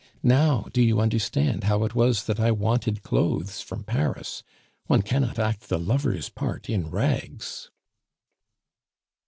Now 0.23 0.65
do 0.73 0.81
you 0.81 0.99
understand 0.99 1.65
how 1.65 1.83
it 1.83 1.93
was 1.93 2.23
that 2.25 2.39
I 2.39 2.49
wanted 2.49 3.03
clothes 3.03 3.61
from 3.61 3.83
Paris? 3.83 4.41
One 4.87 5.03
cannot 5.03 5.37
act 5.37 5.69
the 5.69 5.77
lover's 5.77 6.27
part 6.27 6.67
in 6.71 6.89
rags." 6.89 7.69